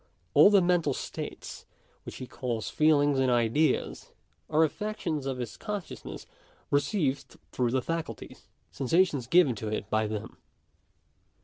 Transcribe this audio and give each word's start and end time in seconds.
All 0.33 0.49
the 0.49 0.63
mental 0.63 0.95
states 0.95 1.67
which 2.07 2.15
he 2.15 2.25
calls 2.25 2.71
feelings 2.71 3.19
and 3.19 3.29
ideas, 3.29 4.13
are 4.49 4.63
affections 4.63 5.27
of 5.27 5.37
his 5.37 5.57
consciousness 5.57 6.25
received 6.71 7.37
through 7.51 7.69
the 7.69 7.83
faculties— 7.83 8.47
sensations 8.71 9.27
given 9.27 9.53
to 9.57 9.67
it 9.67 9.87
by 9.91 10.07
them. 10.07 10.37